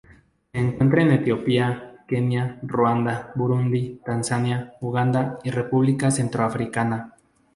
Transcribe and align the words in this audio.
Se 0.51 0.57
encuentra 0.59 1.03
en 1.03 1.11
Etiopía, 1.11 2.03
Kenia, 2.07 2.57
Ruanda, 2.63 3.31
Burundi, 3.35 4.01
Tanzania, 4.03 4.73
Uganda 4.81 5.37
y 5.43 5.51
República 5.51 6.09
Centroafricana. 6.09 7.13